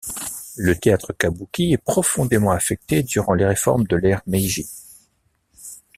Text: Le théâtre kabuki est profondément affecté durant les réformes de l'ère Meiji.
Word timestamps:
Le 0.55 0.75
théâtre 0.75 1.13
kabuki 1.13 1.73
est 1.73 1.77
profondément 1.77 2.49
affecté 2.53 3.03
durant 3.03 3.35
les 3.35 3.45
réformes 3.45 3.85
de 3.85 3.97
l'ère 3.97 4.23
Meiji. 4.25 4.67